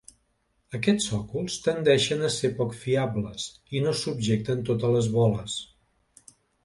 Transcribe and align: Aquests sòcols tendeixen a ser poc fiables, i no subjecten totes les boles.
Aquests 0.77 1.09
sòcols 1.09 1.57
tendeixen 1.67 2.25
a 2.27 2.31
ser 2.37 2.51
poc 2.61 2.73
fiables, 2.85 3.45
i 3.77 3.83
no 3.85 3.93
subjecten 4.01 4.65
totes 4.71 4.97
les 4.97 5.11
boles. 5.19 5.59